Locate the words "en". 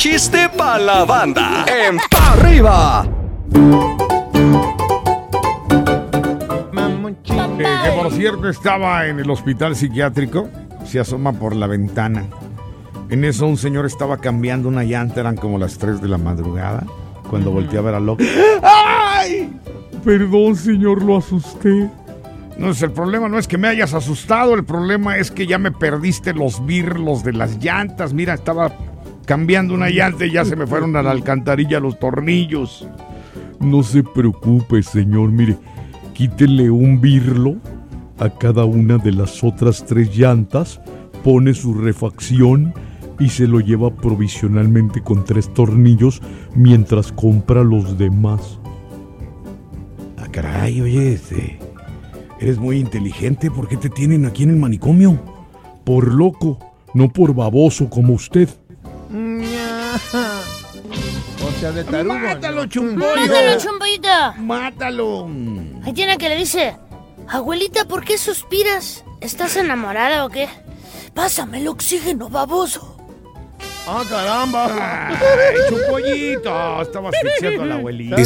1.68-1.98, 9.08-9.20, 13.10-13.24, 54.42-54.50